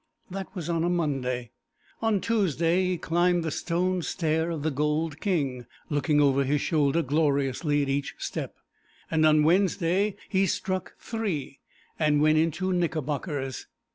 That 0.31 0.55
was 0.55 0.67
on 0.67 0.83
a 0.83 0.89
Monday. 0.89 1.51
On 2.01 2.21
Tuesday 2.21 2.83
he 2.87 2.97
climbed 2.97 3.43
the 3.43 3.51
stone 3.51 4.01
stair 4.01 4.49
of 4.49 4.63
the 4.63 4.71
Gold 4.71 5.19
King, 5.21 5.67
looking 5.91 6.19
over 6.19 6.43
his 6.43 6.59
shoulder 6.59 7.03
gloriously 7.03 7.83
at 7.83 7.89
each 7.89 8.15
step, 8.17 8.55
and 9.11 9.23
on 9.27 9.43
Wednesday 9.43 10.15
he 10.27 10.47
struck 10.47 10.95
three 10.97 11.59
and 11.99 12.19
went 12.19 12.39
into 12.39 12.73
knickerbockers. 12.73 13.67